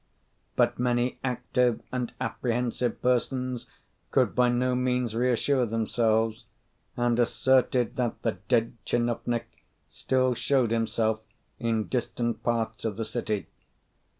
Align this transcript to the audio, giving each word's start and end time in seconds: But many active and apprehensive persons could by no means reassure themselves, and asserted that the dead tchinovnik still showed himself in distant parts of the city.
But 0.55 0.79
many 0.79 1.19
active 1.23 1.79
and 1.91 2.11
apprehensive 2.19 3.03
persons 3.03 3.67
could 4.09 4.33
by 4.33 4.49
no 4.49 4.73
means 4.73 5.13
reassure 5.13 5.67
themselves, 5.67 6.45
and 6.97 7.19
asserted 7.19 7.97
that 7.97 8.23
the 8.23 8.39
dead 8.49 8.77
tchinovnik 8.83 9.43
still 9.89 10.33
showed 10.33 10.71
himself 10.71 11.19
in 11.59 11.85
distant 11.87 12.41
parts 12.41 12.83
of 12.83 12.95
the 12.97 13.05
city. 13.05 13.45